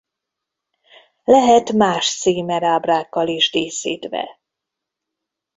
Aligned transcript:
Lehet 1.23 1.71
más 1.73 2.15
címerábrákkal 2.19 3.27
is 3.27 3.51
díszítve. 3.51 4.39